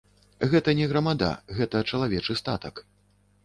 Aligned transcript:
Гэта 0.53 0.73
не 0.79 0.87
грамада, 0.93 1.29
гэта 1.59 1.85
чалавечы 1.91 2.41
статак. 2.43 2.87